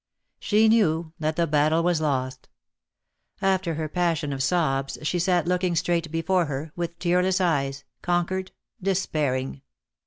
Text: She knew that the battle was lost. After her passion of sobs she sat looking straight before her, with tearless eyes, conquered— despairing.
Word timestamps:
She 0.39 0.67
knew 0.67 1.13
that 1.19 1.35
the 1.35 1.45
battle 1.45 1.83
was 1.83 2.01
lost. 2.01 2.49
After 3.39 3.75
her 3.75 3.87
passion 3.87 4.33
of 4.33 4.41
sobs 4.41 4.97
she 5.03 5.19
sat 5.19 5.45
looking 5.45 5.75
straight 5.75 6.09
before 6.11 6.45
her, 6.45 6.71
with 6.75 6.97
tearless 6.97 7.39
eyes, 7.39 7.83
conquered— 8.01 8.51
despairing. 8.91 9.61